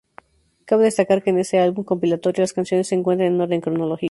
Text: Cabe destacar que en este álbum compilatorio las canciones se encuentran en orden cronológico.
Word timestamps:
Cabe 0.65 0.85
destacar 0.85 1.21
que 1.21 1.29
en 1.29 1.37
este 1.37 1.59
álbum 1.59 1.83
compilatorio 1.85 2.41
las 2.41 2.53
canciones 2.53 2.87
se 2.87 2.95
encuentran 2.95 3.35
en 3.35 3.39
orden 3.41 3.61
cronológico. 3.61 3.99